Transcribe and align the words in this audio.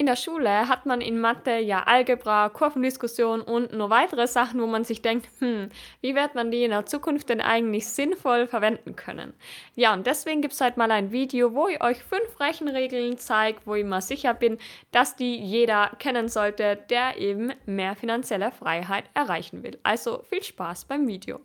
In 0.00 0.06
der 0.06 0.16
Schule 0.16 0.66
hat 0.66 0.86
man 0.86 1.02
in 1.02 1.20
Mathe 1.20 1.58
ja 1.58 1.82
Algebra, 1.82 2.48
Kurvendiskussion 2.48 3.42
und 3.42 3.74
nur 3.74 3.90
weitere 3.90 4.26
Sachen, 4.26 4.58
wo 4.62 4.66
man 4.66 4.82
sich 4.82 5.02
denkt, 5.02 5.28
hm, 5.40 5.68
wie 6.00 6.14
wird 6.14 6.34
man 6.34 6.50
die 6.50 6.64
in 6.64 6.70
der 6.70 6.86
Zukunft 6.86 7.28
denn 7.28 7.42
eigentlich 7.42 7.86
sinnvoll 7.86 8.46
verwenden 8.46 8.96
können? 8.96 9.34
Ja, 9.74 9.92
und 9.92 10.06
deswegen 10.06 10.40
gibt 10.40 10.54
es 10.54 10.60
heute 10.62 10.78
mal 10.78 10.90
ein 10.90 11.12
Video, 11.12 11.52
wo 11.52 11.68
ich 11.68 11.82
euch 11.82 12.02
fünf 12.02 12.40
Rechenregeln 12.40 13.18
zeige, 13.18 13.58
wo 13.66 13.74
ich 13.74 13.84
mal 13.84 14.00
sicher 14.00 14.32
bin, 14.32 14.56
dass 14.90 15.16
die 15.16 15.36
jeder 15.36 15.90
kennen 15.98 16.30
sollte, 16.30 16.78
der 16.88 17.18
eben 17.18 17.52
mehr 17.66 17.94
finanzielle 17.94 18.52
Freiheit 18.52 19.04
erreichen 19.12 19.62
will. 19.62 19.78
Also 19.82 20.22
viel 20.30 20.42
Spaß 20.42 20.86
beim 20.86 21.06
Video. 21.06 21.40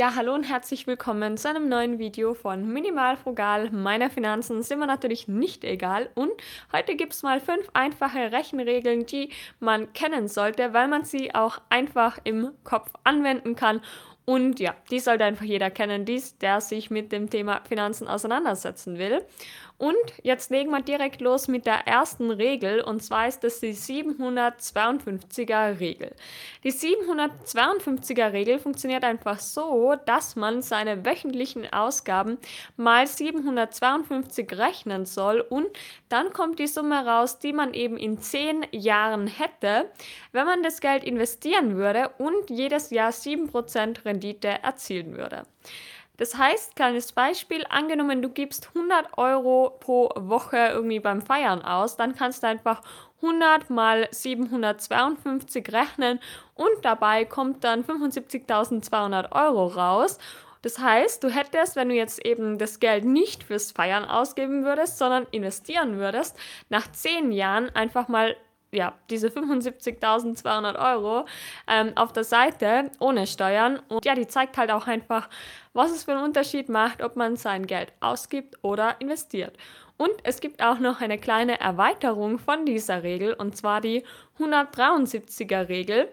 Ja, 0.00 0.14
hallo 0.14 0.32
und 0.32 0.44
herzlich 0.44 0.86
willkommen 0.86 1.36
zu 1.36 1.50
einem 1.50 1.68
neuen 1.68 1.98
Video 1.98 2.32
von 2.32 2.66
Minimal 2.72 3.18
Frugal. 3.18 3.70
Meiner 3.70 4.08
Finanzen 4.08 4.62
sind 4.62 4.78
mir 4.78 4.86
natürlich 4.86 5.28
nicht 5.28 5.62
egal 5.62 6.08
und 6.14 6.32
heute 6.72 6.96
gibt 6.96 7.12
es 7.12 7.22
mal 7.22 7.38
fünf 7.38 7.68
einfache 7.74 8.32
Rechenregeln, 8.32 9.04
die 9.04 9.28
man 9.58 9.92
kennen 9.92 10.26
sollte, 10.26 10.72
weil 10.72 10.88
man 10.88 11.04
sie 11.04 11.34
auch 11.34 11.60
einfach 11.68 12.18
im 12.24 12.52
Kopf 12.64 12.90
anwenden 13.04 13.56
kann 13.56 13.82
und 14.24 14.58
ja, 14.58 14.74
die 14.90 15.00
sollte 15.00 15.24
einfach 15.24 15.44
jeder 15.44 15.70
kennen, 15.70 16.04
dies, 16.04 16.38
der 16.38 16.62
sich 16.62 16.88
mit 16.88 17.12
dem 17.12 17.28
Thema 17.28 17.60
Finanzen 17.68 18.08
auseinandersetzen 18.08 18.96
will. 18.96 19.22
Und 19.80 19.96
jetzt 20.22 20.50
legen 20.50 20.70
wir 20.72 20.82
direkt 20.82 21.22
los 21.22 21.48
mit 21.48 21.64
der 21.64 21.86
ersten 21.86 22.30
Regel 22.30 22.82
und 22.82 23.02
zwar 23.02 23.28
ist 23.28 23.42
das 23.42 23.60
die 23.60 23.72
752er 23.72 25.80
Regel. 25.80 26.14
Die 26.64 26.70
752er 26.70 28.34
Regel 28.34 28.58
funktioniert 28.58 29.04
einfach 29.04 29.38
so, 29.38 29.94
dass 30.04 30.36
man 30.36 30.60
seine 30.60 31.06
wöchentlichen 31.06 31.72
Ausgaben 31.72 32.36
mal 32.76 33.06
752 33.06 34.52
rechnen 34.58 35.06
soll 35.06 35.40
und 35.40 35.68
dann 36.10 36.34
kommt 36.34 36.58
die 36.58 36.66
Summe 36.66 37.06
raus, 37.06 37.38
die 37.38 37.54
man 37.54 37.72
eben 37.72 37.96
in 37.96 38.20
10 38.20 38.66
Jahren 38.72 39.28
hätte, 39.28 39.90
wenn 40.32 40.44
man 40.44 40.62
das 40.62 40.82
Geld 40.82 41.04
investieren 41.04 41.76
würde 41.76 42.10
und 42.18 42.50
jedes 42.50 42.90
Jahr 42.90 43.12
7% 43.12 44.04
Rendite 44.04 44.48
erzielen 44.48 45.16
würde. 45.16 45.44
Das 46.20 46.36
heißt, 46.36 46.76
kleines 46.76 47.12
Beispiel, 47.12 47.64
angenommen, 47.70 48.20
du 48.20 48.28
gibst 48.28 48.68
100 48.74 49.16
Euro 49.16 49.78
pro 49.80 50.10
Woche 50.16 50.58
irgendwie 50.74 51.00
beim 51.00 51.22
Feiern 51.22 51.62
aus, 51.62 51.96
dann 51.96 52.14
kannst 52.14 52.42
du 52.42 52.46
einfach 52.46 52.82
100 53.22 53.70
mal 53.70 54.06
752 54.10 55.72
rechnen 55.72 56.20
und 56.54 56.68
dabei 56.82 57.24
kommt 57.24 57.64
dann 57.64 57.84
75.200 57.84 59.32
Euro 59.32 59.68
raus. 59.68 60.18
Das 60.60 60.78
heißt, 60.78 61.24
du 61.24 61.30
hättest, 61.30 61.76
wenn 61.76 61.88
du 61.88 61.94
jetzt 61.94 62.22
eben 62.22 62.58
das 62.58 62.80
Geld 62.80 63.06
nicht 63.06 63.44
fürs 63.44 63.72
Feiern 63.72 64.04
ausgeben 64.04 64.62
würdest, 64.62 64.98
sondern 64.98 65.26
investieren 65.30 65.96
würdest, 65.96 66.36
nach 66.68 66.92
10 66.92 67.32
Jahren 67.32 67.74
einfach 67.74 68.08
mal 68.08 68.36
ja, 68.72 68.94
diese 69.10 69.28
75.200 69.28 70.94
Euro 70.94 71.26
ähm, 71.66 71.92
auf 71.96 72.12
der 72.12 72.24
Seite 72.24 72.90
ohne 72.98 73.26
Steuern. 73.26 73.80
Und 73.88 74.04
ja, 74.04 74.14
die 74.14 74.26
zeigt 74.26 74.56
halt 74.56 74.70
auch 74.70 74.86
einfach, 74.86 75.28
was 75.72 75.90
es 75.90 76.04
für 76.04 76.12
einen 76.12 76.24
Unterschied 76.24 76.68
macht, 76.68 77.02
ob 77.02 77.16
man 77.16 77.36
sein 77.36 77.66
Geld 77.66 77.92
ausgibt 78.00 78.56
oder 78.62 79.00
investiert. 79.00 79.56
Und 79.96 80.12
es 80.22 80.40
gibt 80.40 80.62
auch 80.62 80.78
noch 80.78 81.00
eine 81.00 81.18
kleine 81.18 81.60
Erweiterung 81.60 82.38
von 82.38 82.64
dieser 82.64 83.02
Regel, 83.02 83.34
und 83.34 83.56
zwar 83.56 83.82
die 83.82 84.02
173er 84.38 85.68
Regel. 85.68 86.10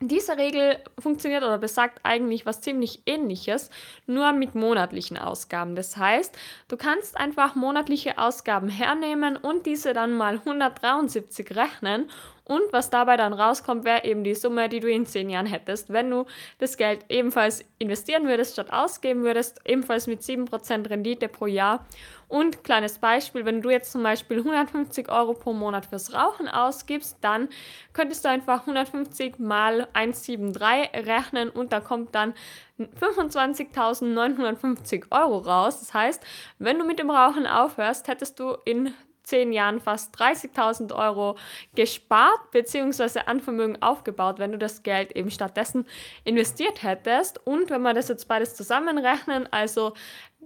Diese 0.00 0.36
Regel 0.36 0.78
funktioniert 0.98 1.42
oder 1.42 1.56
besagt 1.56 2.00
eigentlich 2.02 2.44
was 2.44 2.60
ziemlich 2.60 3.00
ähnliches, 3.06 3.70
nur 4.06 4.32
mit 4.32 4.54
monatlichen 4.54 5.16
Ausgaben. 5.16 5.74
Das 5.74 5.96
heißt, 5.96 6.36
du 6.68 6.76
kannst 6.76 7.16
einfach 7.16 7.54
monatliche 7.54 8.18
Ausgaben 8.18 8.68
hernehmen 8.68 9.38
und 9.38 9.64
diese 9.64 9.94
dann 9.94 10.12
mal 10.12 10.34
173 10.34 11.56
rechnen 11.56 12.10
und 12.46 12.72
was 12.72 12.90
dabei 12.90 13.16
dann 13.16 13.32
rauskommt, 13.32 13.84
wäre 13.84 14.04
eben 14.04 14.22
die 14.22 14.36
Summe, 14.36 14.68
die 14.68 14.78
du 14.78 14.88
in 14.88 15.04
10 15.04 15.30
Jahren 15.30 15.46
hättest, 15.46 15.92
wenn 15.92 16.08
du 16.10 16.26
das 16.58 16.76
Geld 16.76 17.04
ebenfalls 17.08 17.64
investieren 17.78 18.28
würdest, 18.28 18.52
statt 18.52 18.72
ausgeben 18.72 19.24
würdest, 19.24 19.60
ebenfalls 19.64 20.06
mit 20.06 20.22
7% 20.22 20.88
Rendite 20.88 21.26
pro 21.26 21.46
Jahr. 21.46 21.84
Und 22.28 22.62
kleines 22.62 22.98
Beispiel, 22.98 23.44
wenn 23.44 23.62
du 23.62 23.70
jetzt 23.70 23.90
zum 23.90 24.04
Beispiel 24.04 24.38
150 24.38 25.10
Euro 25.10 25.34
pro 25.34 25.52
Monat 25.52 25.86
fürs 25.86 26.14
Rauchen 26.14 26.46
ausgibst, 26.48 27.18
dann 27.20 27.48
könntest 27.92 28.24
du 28.24 28.28
einfach 28.28 28.60
150 28.60 29.40
mal 29.40 29.88
173 29.92 31.06
rechnen 31.06 31.50
und 31.50 31.72
da 31.72 31.80
kommt 31.80 32.14
dann 32.14 32.32
25.950 32.78 35.06
Euro 35.10 35.38
raus. 35.38 35.80
Das 35.80 35.94
heißt, 35.94 36.22
wenn 36.58 36.78
du 36.78 36.84
mit 36.84 37.00
dem 37.00 37.10
Rauchen 37.10 37.46
aufhörst, 37.46 38.06
hättest 38.06 38.38
du 38.38 38.56
in 38.64 38.94
zehn 39.26 39.52
Jahren 39.52 39.80
fast 39.80 40.16
30.000 40.16 40.94
Euro 40.94 41.36
gespart 41.74 42.50
bzw. 42.52 43.20
an 43.26 43.40
Vermögen 43.40 43.82
aufgebaut, 43.82 44.38
wenn 44.38 44.52
du 44.52 44.58
das 44.58 44.84
Geld 44.84 45.12
eben 45.12 45.30
stattdessen 45.30 45.84
investiert 46.24 46.82
hättest. 46.84 47.44
Und 47.44 47.68
wenn 47.68 47.82
wir 47.82 47.92
das 47.92 48.08
jetzt 48.08 48.28
beides 48.28 48.54
zusammenrechnen, 48.54 49.48
also 49.50 49.94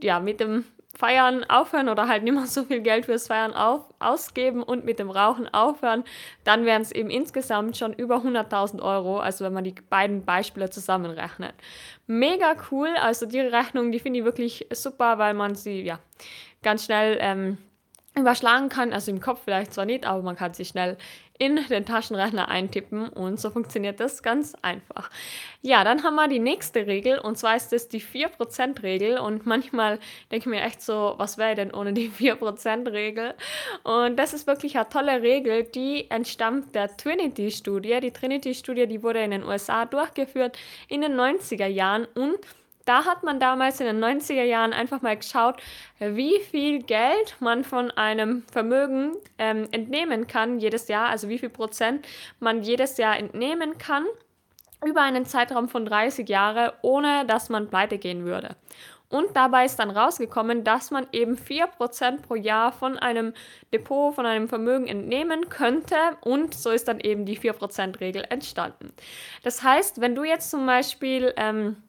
ja, 0.02 0.18
mit 0.18 0.40
dem 0.40 0.64
Feiern 0.96 1.44
aufhören 1.44 1.88
oder 1.90 2.08
halt 2.08 2.24
nicht 2.24 2.32
mehr 2.32 2.46
so 2.46 2.64
viel 2.64 2.80
Geld 2.80 3.04
fürs 3.04 3.26
Feiern 3.26 3.52
auf, 3.52 3.82
ausgeben 3.98 4.62
und 4.62 4.84
mit 4.84 4.98
dem 4.98 5.10
Rauchen 5.10 5.46
aufhören, 5.48 6.04
dann 6.44 6.64
wären 6.64 6.82
es 6.82 6.90
eben 6.90 7.10
insgesamt 7.10 7.76
schon 7.76 7.92
über 7.92 8.16
100.000 8.16 8.82
Euro, 8.82 9.18
also 9.18 9.44
wenn 9.44 9.52
man 9.52 9.64
die 9.64 9.74
beiden 9.88 10.24
Beispiele 10.24 10.70
zusammenrechnet. 10.70 11.54
Mega 12.06 12.54
cool, 12.70 12.88
also 13.00 13.26
die 13.26 13.40
Rechnung, 13.40 13.92
die 13.92 13.98
finde 13.98 14.20
ich 14.20 14.24
wirklich 14.24 14.66
super, 14.72 15.18
weil 15.18 15.34
man 15.34 15.54
sie 15.54 15.82
ja 15.82 16.00
ganz 16.62 16.86
schnell 16.86 17.18
ähm, 17.20 17.58
überschlagen 18.16 18.68
kann, 18.68 18.92
also 18.92 19.10
im 19.10 19.20
Kopf 19.20 19.40
vielleicht 19.44 19.72
zwar 19.72 19.84
nicht, 19.84 20.04
aber 20.04 20.22
man 20.22 20.36
kann 20.36 20.52
sie 20.54 20.64
schnell 20.64 20.96
in 21.40 21.56
den 21.70 21.86
Taschenrechner 21.86 22.48
eintippen 22.48 23.08
und 23.08 23.40
so 23.40 23.48
funktioniert 23.48 23.98
das 23.98 24.22
ganz 24.22 24.54
einfach. 24.60 25.10
Ja, 25.62 25.84
dann 25.84 26.02
haben 26.02 26.16
wir 26.16 26.28
die 26.28 26.38
nächste 26.38 26.86
Regel 26.86 27.18
und 27.18 27.38
zwar 27.38 27.56
ist 27.56 27.72
das 27.72 27.88
die 27.88 28.02
4%-Regel 28.02 29.18
und 29.18 29.46
manchmal 29.46 29.98
denke 30.30 30.44
ich 30.44 30.46
mir 30.46 30.60
echt 30.60 30.82
so, 30.82 31.14
was 31.16 31.38
wäre 31.38 31.54
denn 31.54 31.72
ohne 31.72 31.94
die 31.94 32.10
4%-Regel? 32.10 33.34
Und 33.84 34.18
das 34.18 34.34
ist 34.34 34.46
wirklich 34.46 34.76
eine 34.76 34.90
tolle 34.90 35.22
Regel, 35.22 35.64
die 35.64 36.10
entstammt 36.10 36.74
der 36.74 36.94
Trinity-Studie. 36.94 38.00
Die 38.00 38.10
Trinity-Studie, 38.10 38.86
die 38.86 39.02
wurde 39.02 39.22
in 39.22 39.30
den 39.30 39.44
USA 39.44 39.86
durchgeführt 39.86 40.58
in 40.88 41.00
den 41.00 41.14
90er 41.14 41.68
Jahren 41.68 42.06
und 42.16 42.36
da 42.84 43.04
hat 43.04 43.22
man 43.22 43.40
damals 43.40 43.80
in 43.80 43.86
den 43.86 44.02
90er 44.02 44.42
Jahren 44.42 44.72
einfach 44.72 45.02
mal 45.02 45.16
geschaut, 45.16 45.62
wie 45.98 46.40
viel 46.40 46.82
Geld 46.82 47.36
man 47.40 47.64
von 47.64 47.90
einem 47.90 48.42
Vermögen 48.50 49.12
ähm, 49.38 49.68
entnehmen 49.70 50.26
kann 50.26 50.58
jedes 50.58 50.88
Jahr, 50.88 51.08
also 51.08 51.28
wie 51.28 51.38
viel 51.38 51.50
Prozent 51.50 52.06
man 52.38 52.62
jedes 52.62 52.96
Jahr 52.96 53.18
entnehmen 53.18 53.78
kann 53.78 54.06
über 54.84 55.02
einen 55.02 55.26
Zeitraum 55.26 55.68
von 55.68 55.84
30 55.84 56.28
Jahren, 56.28 56.72
ohne 56.82 57.26
dass 57.26 57.48
man 57.50 57.68
pleite 57.68 57.98
gehen 57.98 58.24
würde. 58.24 58.56
Und 59.10 59.36
dabei 59.36 59.64
ist 59.64 59.76
dann 59.80 59.90
rausgekommen, 59.90 60.62
dass 60.62 60.92
man 60.92 61.06
eben 61.10 61.36
4% 61.36 62.22
pro 62.22 62.36
Jahr 62.36 62.72
von 62.72 62.96
einem 62.96 63.34
Depot, 63.72 64.14
von 64.14 64.24
einem 64.24 64.48
Vermögen 64.48 64.86
entnehmen 64.86 65.48
könnte. 65.48 65.96
Und 66.20 66.54
so 66.54 66.70
ist 66.70 66.86
dann 66.86 67.00
eben 67.00 67.26
die 67.26 67.36
4%-Regel 67.36 68.24
entstanden. 68.30 68.92
Das 69.42 69.64
heißt, 69.64 70.00
wenn 70.00 70.14
du 70.14 70.22
jetzt 70.22 70.50
zum 70.50 70.64
Beispiel 70.64 71.34
ähm, 71.36 71.82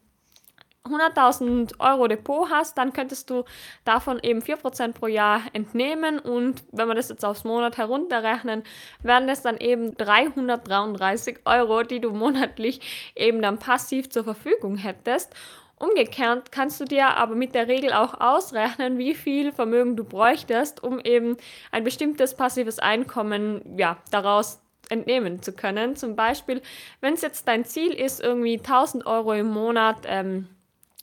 100.000 0.84 1.78
Euro 1.78 2.08
Depot 2.08 2.50
hast, 2.50 2.76
dann 2.76 2.92
könntest 2.92 3.30
du 3.30 3.44
davon 3.84 4.18
eben 4.22 4.40
4% 4.40 4.92
pro 4.92 5.06
Jahr 5.06 5.42
entnehmen 5.52 6.18
und 6.18 6.64
wenn 6.72 6.88
wir 6.88 6.94
das 6.94 7.08
jetzt 7.08 7.24
aufs 7.24 7.44
Monat 7.44 7.76
herunterrechnen, 7.78 8.64
wären 9.02 9.28
das 9.28 9.42
dann 9.42 9.58
eben 9.58 9.96
333 9.96 11.40
Euro, 11.44 11.82
die 11.84 12.00
du 12.00 12.10
monatlich 12.10 13.12
eben 13.14 13.40
dann 13.42 13.58
passiv 13.58 14.10
zur 14.10 14.24
Verfügung 14.24 14.76
hättest. 14.76 15.32
Umgekehrt 15.76 16.52
kannst 16.52 16.80
du 16.80 16.84
dir 16.84 17.16
aber 17.16 17.34
mit 17.34 17.54
der 17.54 17.66
Regel 17.66 17.92
auch 17.92 18.20
ausrechnen, 18.20 18.98
wie 18.98 19.14
viel 19.14 19.50
Vermögen 19.50 19.96
du 19.96 20.04
bräuchtest, 20.04 20.82
um 20.82 21.00
eben 21.00 21.36
ein 21.72 21.82
bestimmtes 21.82 22.34
passives 22.36 22.78
Einkommen 22.78 23.76
ja, 23.76 23.98
daraus 24.10 24.60
entnehmen 24.90 25.42
zu 25.42 25.52
können. 25.52 25.96
Zum 25.96 26.14
Beispiel, 26.14 26.62
wenn 27.00 27.14
es 27.14 27.22
jetzt 27.22 27.48
dein 27.48 27.64
Ziel 27.64 27.92
ist, 27.92 28.20
irgendwie 28.20 28.58
1000 28.58 29.06
Euro 29.06 29.32
im 29.32 29.48
Monat 29.48 29.98
ähm, 30.06 30.48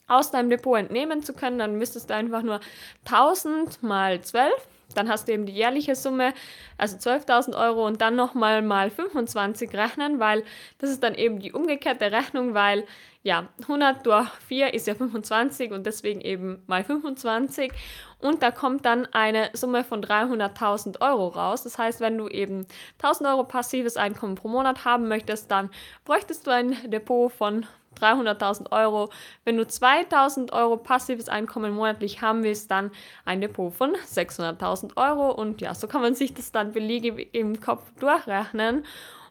aus 0.09 0.31
deinem 0.31 0.49
Depot 0.49 0.77
entnehmen 0.77 1.23
zu 1.23 1.33
können, 1.33 1.59
dann 1.59 1.77
müsstest 1.77 2.09
du 2.09 2.15
einfach 2.15 2.41
nur 2.41 2.59
1000 3.05 3.83
mal 3.83 4.21
12, 4.21 4.51
dann 4.95 5.09
hast 5.09 5.27
du 5.27 5.33
eben 5.33 5.45
die 5.45 5.53
jährliche 5.53 5.95
Summe, 5.95 6.33
also 6.77 6.97
12.000 6.97 7.55
Euro 7.55 7.85
und 7.85 8.01
dann 8.01 8.15
nochmal 8.15 8.61
mal 8.61 8.89
25 8.89 9.73
rechnen, 9.73 10.19
weil 10.19 10.43
das 10.79 10.89
ist 10.89 11.03
dann 11.03 11.15
eben 11.15 11.39
die 11.39 11.51
umgekehrte 11.51 12.11
Rechnung, 12.11 12.53
weil 12.53 12.85
ja, 13.23 13.49
100 13.61 14.05
durch 14.05 14.29
4 14.47 14.73
ist 14.73 14.87
ja 14.87 14.95
25 14.95 15.71
und 15.71 15.85
deswegen 15.85 16.21
eben 16.21 16.63
mal 16.67 16.83
25 16.83 17.71
und 18.19 18.41
da 18.41 18.51
kommt 18.51 18.85
dann 18.85 19.07
eine 19.11 19.49
Summe 19.53 19.83
von 19.83 20.03
300.000 20.03 21.01
Euro 21.01 21.27
raus. 21.27 21.63
Das 21.63 21.77
heißt, 21.77 21.99
wenn 21.99 22.17
du 22.17 22.27
eben 22.27 22.65
1000 23.01 23.29
Euro 23.29 23.43
passives 23.43 23.97
Einkommen 23.97 24.35
pro 24.35 24.47
Monat 24.47 24.85
haben 24.85 25.07
möchtest, 25.07 25.51
dann 25.51 25.69
bräuchtest 26.05 26.47
du 26.47 26.51
ein 26.51 26.77
Depot 26.89 27.31
von 27.31 27.65
300.000 27.99 28.71
Euro. 28.71 29.09
Wenn 29.43 29.57
du 29.57 29.63
2.000 29.63 30.53
Euro 30.53 30.77
passives 30.77 31.27
Einkommen 31.27 31.73
monatlich 31.73 32.21
haben 32.21 32.43
willst, 32.43 32.71
dann 32.71 32.91
ein 33.25 33.41
Depot 33.41 33.73
von 33.73 33.95
600.000 33.95 34.95
Euro. 34.95 35.31
Und 35.31 35.61
ja, 35.61 35.73
so 35.73 35.87
kann 35.87 36.01
man 36.01 36.15
sich 36.15 36.33
das 36.33 36.51
dann 36.51 36.71
beliebig 36.71 37.29
im 37.33 37.59
Kopf 37.59 37.83
durchrechnen. 37.99 38.85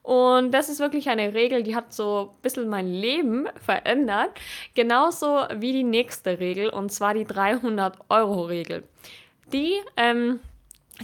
Und 0.08 0.52
das 0.52 0.70
ist 0.70 0.80
wirklich 0.80 1.10
eine 1.10 1.34
Regel, 1.34 1.62
die 1.62 1.76
hat 1.76 1.92
so 1.92 2.30
ein 2.32 2.40
bisschen 2.40 2.66
mein 2.70 2.90
Leben 2.90 3.46
verändert. 3.60 4.30
Genauso 4.72 5.44
wie 5.56 5.74
die 5.74 5.84
nächste 5.84 6.40
Regel, 6.40 6.70
und 6.70 6.90
zwar 6.90 7.12
die 7.12 7.26
300-Euro-Regel. 7.26 8.84
Die 9.52 9.74
ähm, 9.98 10.40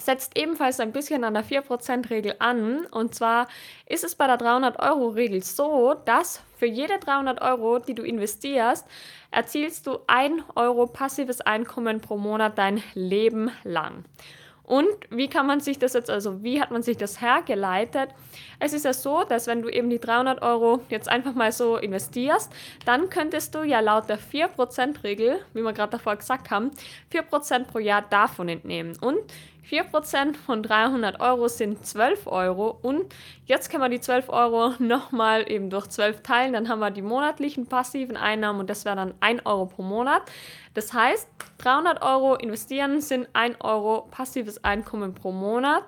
setzt 0.00 0.38
ebenfalls 0.38 0.80
ein 0.80 0.92
bisschen 0.92 1.22
an 1.22 1.34
der 1.34 1.44
4%-Regel 1.44 2.36
an. 2.38 2.86
Und 2.86 3.14
zwar 3.14 3.48
ist 3.84 4.04
es 4.04 4.14
bei 4.14 4.26
der 4.26 4.38
300-Euro-Regel 4.38 5.42
so, 5.42 5.92
dass 6.06 6.42
für 6.56 6.64
jede 6.64 6.98
300 6.98 7.42
Euro, 7.42 7.80
die 7.80 7.94
du 7.94 8.04
investierst, 8.04 8.86
erzielst 9.30 9.86
du 9.86 9.98
1 10.06 10.44
Euro 10.54 10.86
passives 10.86 11.42
Einkommen 11.42 12.00
pro 12.00 12.16
Monat 12.16 12.56
dein 12.56 12.82
Leben 12.94 13.50
lang. 13.64 14.06
Und 14.64 14.88
wie 15.11 15.28
kann 15.28 15.46
man 15.46 15.61
sich 15.61 15.78
das 15.78 15.93
jetzt, 15.93 16.08
also 16.08 16.43
wie 16.43 16.61
hat 16.61 16.70
man 16.70 16.82
sich 16.82 16.96
das 16.96 17.20
hergeleitet? 17.20 18.08
Es 18.58 18.72
ist 18.72 18.87
ja 18.87 18.94
so, 18.94 19.22
dass 19.22 19.46
wenn 19.46 19.61
du 19.61 19.69
eben 19.69 19.90
die 19.90 19.99
300 20.00 20.40
Euro 20.40 20.81
jetzt 20.88 21.08
einfach 21.08 21.34
mal 21.34 21.52
so 21.52 21.76
investierst, 21.76 22.50
dann 22.87 23.11
könntest 23.11 23.55
du 23.55 23.62
ja 23.62 23.81
laut 23.81 24.08
der 24.08 24.19
4%-Regel, 24.19 25.40
wie 25.52 25.62
wir 25.62 25.72
gerade 25.75 25.93
davor 25.93 26.16
gesagt 26.16 26.50
haben, 26.50 26.70
4% 27.12 27.64
pro 27.64 27.78
Jahr 27.78 28.02
davon 28.08 28.49
entnehmen. 28.49 28.96
Und 29.00 29.20
4% 29.70 30.37
von 30.37 30.62
300 30.62 31.20
Euro 31.20 31.49
sind 31.49 31.84
12 31.84 32.26
Euro 32.26 32.78
und 32.82 33.14
jetzt 33.46 33.70
können 33.70 33.82
wir 33.82 33.88
die 33.88 34.00
12 34.00 34.28
Euro 34.28 34.75
nochmal 34.78 35.50
eben 35.50 35.70
durch 35.70 35.88
12 35.88 36.22
teilen, 36.22 36.52
dann 36.52 36.69
haben 36.69 36.81
wir 36.81 36.90
die 36.90 37.02
monatlichen 37.02 37.66
passiven 37.66 38.16
Einnahmen 38.16 38.61
und 38.61 38.70
das 38.70 38.84
wäre 38.84 38.96
dann 38.96 39.14
1 39.20 39.46
Euro 39.46 39.66
pro 39.66 39.82
Monat. 39.82 40.22
Das 40.75 40.93
heißt, 40.93 41.28
300 41.58 42.02
Euro 42.02 42.34
investieren 42.34 43.00
sind 43.00 43.28
1 43.32 43.56
Euro 43.61 44.08
passives 44.11 44.62
Einkommen 44.64 45.14
pro 45.14 45.32
Monat 45.32 45.84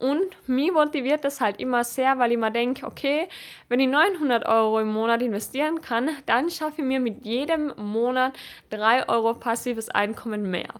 und 0.00 0.48
mich 0.48 0.72
motiviert 0.72 1.24
das 1.24 1.42
halt 1.42 1.60
immer 1.60 1.84
sehr, 1.84 2.18
weil 2.18 2.32
ich 2.32 2.38
mir 2.38 2.50
denke, 2.50 2.86
okay, 2.86 3.28
wenn 3.68 3.80
ich 3.80 3.88
900 3.88 4.46
Euro 4.46 4.80
im 4.80 4.88
Monat 4.88 5.20
investieren 5.20 5.82
kann, 5.82 6.08
dann 6.24 6.48
schaffe 6.48 6.80
ich 6.80 6.86
mir 6.86 7.00
mit 7.00 7.24
jedem 7.26 7.74
Monat 7.76 8.32
3 8.70 9.08
Euro 9.10 9.34
passives 9.34 9.90
Einkommen 9.90 10.50
mehr. 10.50 10.72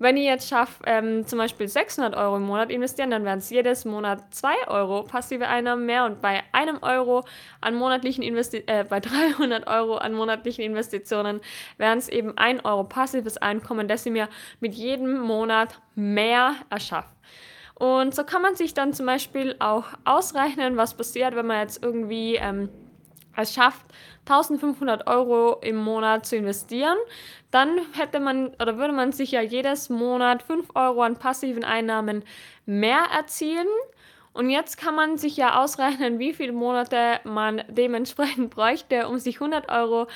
Wenn 0.00 0.16
ich 0.16 0.24
jetzt 0.24 0.48
schaffe, 0.48 0.82
ähm, 0.86 1.26
zum 1.26 1.38
Beispiel 1.38 1.68
600 1.68 2.16
Euro 2.16 2.38
im 2.38 2.44
Monat 2.44 2.70
investieren, 2.70 3.10
dann 3.10 3.26
wären 3.26 3.40
es 3.40 3.50
jedes 3.50 3.84
Monat 3.84 4.32
2 4.34 4.68
Euro 4.68 5.02
passive 5.02 5.46
Einnahmen 5.46 5.84
mehr 5.84 6.06
und 6.06 6.22
bei 6.22 6.40
einem 6.52 6.78
Euro 6.80 7.22
an 7.60 7.74
monatlichen 7.74 8.24
Investi 8.24 8.64
äh, 8.66 8.84
bei 8.88 9.00
300 9.00 9.66
Euro 9.66 9.96
an 9.96 10.14
monatlichen 10.14 10.64
Investitionen 10.64 11.42
wären 11.76 11.98
es 11.98 12.08
eben 12.08 12.38
1 12.38 12.64
Euro 12.64 12.84
passives 12.84 13.36
Einkommen, 13.36 13.88
das 13.88 14.06
ich 14.06 14.12
mir 14.12 14.30
mit 14.60 14.72
jedem 14.72 15.20
Monat 15.20 15.78
mehr 15.94 16.54
erschaffe. 16.70 17.10
Und 17.74 18.14
so 18.14 18.24
kann 18.24 18.40
man 18.40 18.54
sich 18.54 18.72
dann 18.72 18.94
zum 18.94 19.04
Beispiel 19.04 19.54
auch 19.58 19.84
ausrechnen, 20.06 20.78
was 20.78 20.94
passiert, 20.94 21.36
wenn 21.36 21.46
man 21.46 21.60
jetzt 21.60 21.82
irgendwie 21.82 22.36
ähm, 22.36 22.70
es 23.42 23.54
schafft, 23.54 23.84
1500 24.26 25.06
Euro 25.06 25.58
im 25.62 25.76
Monat 25.76 26.26
zu 26.26 26.36
investieren, 26.36 26.96
dann 27.50 27.80
hätte 27.92 28.20
man 28.20 28.48
oder 28.60 28.78
würde 28.78 28.92
man 28.92 29.12
sich 29.12 29.32
ja 29.32 29.40
jedes 29.40 29.88
Monat 29.88 30.42
5 30.42 30.70
Euro 30.74 31.02
an 31.02 31.16
passiven 31.16 31.64
Einnahmen 31.64 32.24
mehr 32.66 33.02
erzielen. 33.16 33.66
Und 34.32 34.48
jetzt 34.48 34.78
kann 34.78 34.94
man 34.94 35.18
sich 35.18 35.36
ja 35.36 35.60
ausrechnen, 35.60 36.20
wie 36.20 36.32
viele 36.32 36.52
Monate 36.52 37.20
man 37.24 37.62
dementsprechend 37.68 38.50
bräuchte, 38.54 39.08
um 39.08 39.18
sich 39.18 39.36
100 39.36 39.68
Euro 39.70 40.06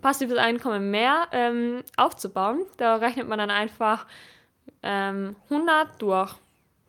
passives 0.00 0.38
Einkommen 0.38 0.90
mehr 0.90 1.28
ähm, 1.32 1.82
aufzubauen. 1.96 2.64
Da 2.76 2.96
rechnet 2.96 3.28
man 3.28 3.38
dann 3.38 3.50
einfach 3.50 4.06
ähm, 4.82 5.36
100 5.50 6.00
durch 6.00 6.34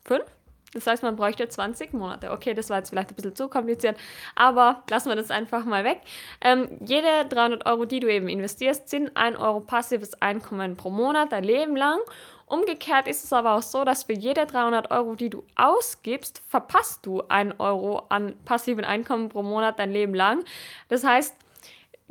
5 0.05 0.23
das 0.73 0.87
heißt, 0.87 1.03
man 1.03 1.15
bräuchte 1.15 1.47
20 1.47 1.93
Monate. 1.93 2.31
Okay, 2.31 2.53
das 2.53 2.69
war 2.69 2.77
jetzt 2.77 2.89
vielleicht 2.89 3.11
ein 3.11 3.15
bisschen 3.15 3.35
zu 3.35 3.47
kompliziert, 3.47 3.97
aber 4.35 4.83
lassen 4.89 5.09
wir 5.09 5.15
das 5.15 5.31
einfach 5.31 5.65
mal 5.65 5.83
weg. 5.83 6.01
Ähm, 6.41 6.67
jede 6.85 7.25
300 7.29 7.65
Euro, 7.65 7.85
die 7.85 7.99
du 7.99 8.11
eben 8.11 8.27
investierst, 8.27 8.89
sind 8.89 9.15
1 9.15 9.37
Euro 9.37 9.61
passives 9.61 10.21
Einkommen 10.21 10.75
pro 10.75 10.89
Monat, 10.89 11.31
dein 11.31 11.43
Leben 11.43 11.75
lang. 11.75 11.99
Umgekehrt 12.45 13.07
ist 13.07 13.23
es 13.23 13.31
aber 13.31 13.53
auch 13.53 13.61
so, 13.61 13.83
dass 13.83 14.03
für 14.03 14.13
jede 14.13 14.47
300 14.47 14.89
Euro, 14.89 15.13
die 15.13 15.29
du 15.29 15.43
ausgibst, 15.55 16.41
verpasst 16.47 17.05
du 17.05 17.21
1 17.29 17.59
Euro 17.59 18.03
an 18.09 18.35
passiven 18.43 18.83
Einkommen 18.83 19.29
pro 19.29 19.43
Monat 19.43 19.77
dein 19.77 19.91
Leben 19.91 20.15
lang. 20.15 20.43
Das 20.87 21.03
heißt, 21.03 21.35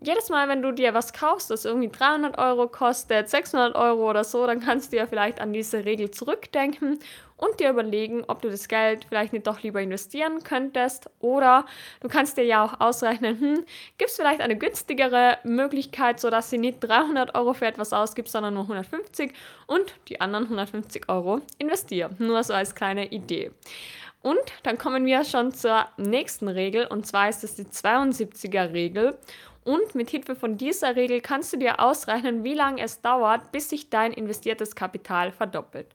jedes 0.00 0.28
Mal, 0.28 0.48
wenn 0.48 0.62
du 0.62 0.72
dir 0.72 0.94
was 0.94 1.12
kaufst, 1.12 1.50
das 1.50 1.64
irgendwie 1.64 1.88
300 1.88 2.38
Euro 2.38 2.68
kostet, 2.68 3.28
600 3.28 3.74
Euro 3.74 4.08
oder 4.08 4.24
so, 4.24 4.46
dann 4.46 4.60
kannst 4.60 4.92
du 4.92 4.96
ja 4.96 5.06
vielleicht 5.06 5.40
an 5.40 5.52
diese 5.52 5.84
Regel 5.84 6.10
zurückdenken 6.10 6.98
und 7.36 7.60
dir 7.60 7.70
überlegen, 7.70 8.24
ob 8.26 8.42
du 8.42 8.50
das 8.50 8.68
Geld 8.68 9.06
vielleicht 9.08 9.32
nicht 9.32 9.46
doch 9.46 9.62
lieber 9.62 9.80
investieren 9.80 10.42
könntest. 10.42 11.08
Oder 11.20 11.66
du 12.00 12.08
kannst 12.08 12.36
dir 12.36 12.44
ja 12.44 12.64
auch 12.64 12.80
ausrechnen, 12.80 13.40
hm, 13.40 13.64
gibt 13.96 14.10
es 14.10 14.16
vielleicht 14.16 14.40
eine 14.40 14.56
günstigere 14.56 15.38
Möglichkeit, 15.44 16.20
sodass 16.20 16.50
sie 16.50 16.58
nicht 16.58 16.80
300 16.80 17.34
Euro 17.34 17.54
für 17.54 17.66
etwas 17.66 17.92
ausgibt, 17.92 18.28
sondern 18.28 18.54
nur 18.54 18.64
150 18.64 19.32
und 19.66 19.94
die 20.08 20.20
anderen 20.20 20.44
150 20.44 21.08
Euro 21.08 21.40
investieren. 21.58 22.16
Nur 22.18 22.42
so 22.42 22.54
als 22.54 22.74
kleine 22.74 23.06
Idee. 23.06 23.52
Und 24.20 24.40
dann 24.64 24.78
kommen 24.78 25.06
wir 25.06 25.24
schon 25.24 25.52
zur 25.52 25.86
nächsten 25.96 26.48
Regel 26.48 26.86
und 26.86 27.06
zwar 27.06 27.28
ist 27.28 27.44
es 27.44 27.54
die 27.54 27.64
72er 27.64 28.72
Regel. 28.72 29.16
Und 29.68 29.94
mit 29.94 30.08
Hilfe 30.08 30.34
von 30.34 30.56
dieser 30.56 30.96
Regel 30.96 31.20
kannst 31.20 31.52
du 31.52 31.58
dir 31.58 31.78
ausrechnen, 31.78 32.42
wie 32.42 32.54
lange 32.54 32.80
es 32.80 33.02
dauert, 33.02 33.52
bis 33.52 33.68
sich 33.68 33.90
dein 33.90 34.14
investiertes 34.14 34.74
Kapital 34.74 35.30
verdoppelt. 35.30 35.88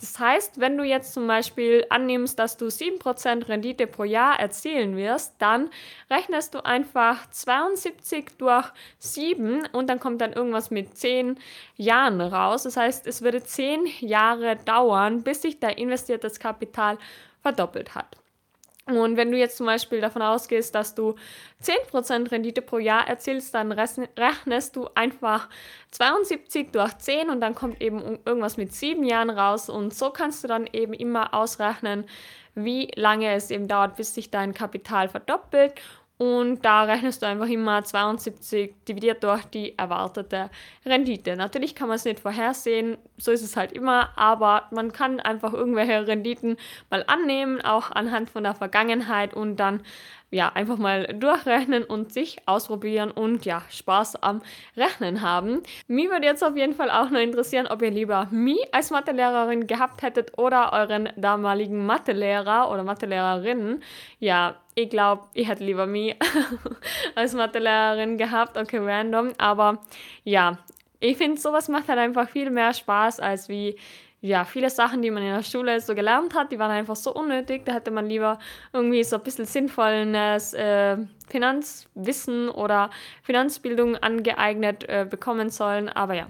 Das 0.00 0.20
heißt, 0.20 0.60
wenn 0.60 0.78
du 0.78 0.84
jetzt 0.84 1.12
zum 1.12 1.26
Beispiel 1.26 1.84
annimmst, 1.90 2.38
dass 2.38 2.56
du 2.56 2.66
7% 2.66 3.48
Rendite 3.48 3.88
pro 3.88 4.04
Jahr 4.04 4.38
erzielen 4.38 4.96
wirst, 4.96 5.34
dann 5.40 5.70
rechnest 6.08 6.54
du 6.54 6.64
einfach 6.64 7.28
72 7.28 8.26
durch 8.38 8.66
7 9.00 9.66
und 9.72 9.90
dann 9.90 9.98
kommt 9.98 10.20
dann 10.20 10.32
irgendwas 10.32 10.70
mit 10.70 10.96
10 10.96 11.36
Jahren 11.74 12.20
raus. 12.20 12.62
Das 12.62 12.76
heißt, 12.76 13.08
es 13.08 13.22
würde 13.22 13.42
10 13.42 13.88
Jahre 14.02 14.54
dauern, 14.54 15.24
bis 15.24 15.42
sich 15.42 15.58
dein 15.58 15.78
investiertes 15.78 16.38
Kapital 16.38 16.96
verdoppelt 17.42 17.96
hat. 17.96 18.18
Und 18.86 19.16
wenn 19.16 19.32
du 19.32 19.36
jetzt 19.36 19.56
zum 19.56 19.66
Beispiel 19.66 20.00
davon 20.00 20.22
ausgehst, 20.22 20.72
dass 20.74 20.94
du 20.94 21.16
10% 21.60 22.30
Rendite 22.30 22.62
pro 22.62 22.78
Jahr 22.78 23.08
erzielst, 23.08 23.52
dann 23.52 23.72
rechnest 23.72 24.76
du 24.76 24.88
einfach 24.94 25.48
72 25.90 26.70
durch 26.70 26.96
10 26.96 27.30
und 27.30 27.40
dann 27.40 27.56
kommt 27.56 27.82
eben 27.82 28.20
irgendwas 28.24 28.56
mit 28.56 28.72
7 28.72 29.02
Jahren 29.02 29.30
raus. 29.30 29.68
Und 29.68 29.92
so 29.92 30.10
kannst 30.10 30.44
du 30.44 30.48
dann 30.48 30.68
eben 30.72 30.92
immer 30.92 31.34
ausrechnen, 31.34 32.04
wie 32.54 32.88
lange 32.94 33.34
es 33.34 33.50
eben 33.50 33.66
dauert, 33.66 33.96
bis 33.96 34.14
sich 34.14 34.30
dein 34.30 34.54
Kapital 34.54 35.08
verdoppelt. 35.08 35.74
Und 36.18 36.64
da 36.64 36.84
rechnest 36.84 37.20
du 37.20 37.26
einfach 37.26 37.48
immer 37.48 37.84
72 37.84 38.74
dividiert 38.88 39.22
durch 39.22 39.44
die 39.44 39.76
erwartete 39.76 40.50
Rendite. 40.86 41.36
Natürlich 41.36 41.74
kann 41.74 41.88
man 41.88 41.96
es 41.96 42.06
nicht 42.06 42.20
vorhersehen, 42.20 42.96
so 43.18 43.32
ist 43.32 43.42
es 43.42 43.54
halt 43.54 43.72
immer, 43.72 44.16
aber 44.16 44.64
man 44.70 44.92
kann 44.92 45.20
einfach 45.20 45.52
irgendwelche 45.52 46.06
Renditen 46.06 46.56
mal 46.88 47.04
annehmen, 47.06 47.60
auch 47.60 47.90
anhand 47.90 48.30
von 48.30 48.44
der 48.44 48.54
Vergangenheit 48.54 49.34
und 49.34 49.56
dann 49.56 49.82
ja, 50.30 50.50
einfach 50.52 50.76
mal 50.76 51.06
durchrechnen 51.06 51.84
und 51.84 52.12
sich 52.12 52.36
ausprobieren 52.46 53.10
und 53.10 53.44
ja, 53.44 53.62
Spaß 53.70 54.22
am 54.22 54.42
Rechnen 54.76 55.22
haben. 55.22 55.62
Mir 55.86 56.10
würde 56.10 56.26
jetzt 56.26 56.42
auf 56.42 56.56
jeden 56.56 56.74
Fall 56.74 56.90
auch 56.90 57.10
noch 57.10 57.20
interessieren, 57.20 57.66
ob 57.68 57.80
ihr 57.82 57.90
lieber 57.90 58.26
mich 58.30 58.58
als 58.72 58.90
Mathelehrerin 58.90 59.66
gehabt 59.66 60.02
hättet 60.02 60.36
oder 60.36 60.72
euren 60.72 61.10
damaligen 61.16 61.86
Mathelehrer 61.86 62.70
oder 62.70 62.82
Mathelehrerin. 62.82 63.82
Ja, 64.18 64.56
ich 64.74 64.90
glaube, 64.90 65.26
ich 65.34 65.48
hätte 65.48 65.64
lieber 65.64 65.86
mich 65.86 66.16
als 67.14 67.32
Mathelehrerin 67.34 68.18
gehabt. 68.18 68.58
Okay, 68.58 68.78
random. 68.78 69.32
Aber 69.38 69.80
ja, 70.24 70.58
ich 71.00 71.16
finde, 71.16 71.40
sowas 71.40 71.68
macht 71.68 71.88
halt 71.88 71.98
einfach 71.98 72.28
viel 72.28 72.50
mehr 72.50 72.74
Spaß 72.74 73.20
als 73.20 73.48
wie 73.48 73.78
ja, 74.26 74.44
viele 74.44 74.70
Sachen, 74.70 75.02
die 75.02 75.10
man 75.10 75.22
in 75.22 75.34
der 75.34 75.42
Schule 75.42 75.80
so 75.80 75.94
gelernt 75.94 76.34
hat, 76.34 76.50
die 76.50 76.58
waren 76.58 76.70
einfach 76.70 76.96
so 76.96 77.14
unnötig. 77.14 77.64
Da 77.64 77.72
hätte 77.72 77.90
man 77.90 78.06
lieber 78.06 78.38
irgendwie 78.72 79.04
so 79.04 79.16
ein 79.16 79.22
bisschen 79.22 79.44
sinnvolles 79.44 80.52
äh, 80.54 80.96
Finanzwissen 81.26 82.48
oder 82.48 82.90
Finanzbildung 83.22 83.96
angeeignet 83.96 84.88
äh, 84.88 85.06
bekommen 85.08 85.50
sollen. 85.50 85.88
Aber 85.88 86.14
ja, 86.14 86.26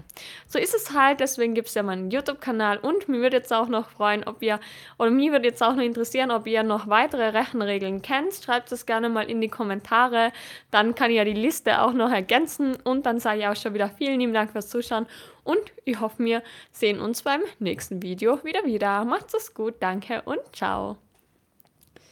so 0.46 0.58
ist 0.58 0.74
es 0.74 0.92
halt. 0.92 1.20
Deswegen 1.20 1.54
gibt 1.54 1.68
es 1.68 1.74
ja 1.74 1.82
meinen 1.82 2.10
YouTube-Kanal 2.10 2.78
und 2.78 3.08
mir 3.08 3.20
würde 3.20 3.36
jetzt 3.36 3.52
auch 3.52 3.68
noch 3.68 3.90
freuen, 3.90 4.24
ob 4.24 4.42
ihr, 4.42 4.60
oder 4.98 5.10
mir 5.10 5.32
würde 5.32 5.48
jetzt 5.48 5.62
auch 5.62 5.74
noch 5.74 5.82
interessieren, 5.82 6.30
ob 6.30 6.46
ihr 6.46 6.62
noch 6.62 6.88
weitere 6.88 7.28
Rechenregeln 7.28 8.02
kennt. 8.02 8.34
Schreibt 8.34 8.72
es 8.72 8.86
gerne 8.86 9.08
mal 9.08 9.28
in 9.30 9.40
die 9.40 9.48
Kommentare. 9.48 10.32
Dann 10.70 10.94
kann 10.94 11.10
ich 11.10 11.16
ja 11.16 11.24
die 11.24 11.32
Liste 11.32 11.80
auch 11.82 11.92
noch 11.92 12.10
ergänzen 12.10 12.76
und 12.84 13.06
dann 13.06 13.20
sage 13.20 13.40
ich 13.40 13.46
auch 13.46 13.56
schon 13.56 13.74
wieder 13.74 13.90
vielen 13.90 14.20
lieben 14.20 14.34
Dank 14.34 14.52
fürs 14.52 14.68
Zuschauen 14.68 15.06
und 15.46 15.72
ich 15.84 16.00
hoffe, 16.00 16.24
wir 16.24 16.42
sehen 16.72 17.00
uns 17.00 17.22
beim 17.22 17.40
nächsten 17.60 18.02
Video 18.02 18.42
wieder 18.44 18.64
wieder. 18.64 19.04
Macht's 19.04 19.34
es 19.34 19.54
gut, 19.54 19.74
danke 19.80 20.22
und 20.22 20.40
ciao. 20.52 21.05